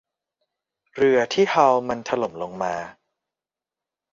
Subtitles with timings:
[0.95, 2.73] เรือที่ฮัลล์มันถล่มลงมา